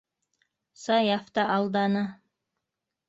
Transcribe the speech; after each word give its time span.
Саяф 0.83 1.29
та 1.35 1.45
алданы. 1.59 2.03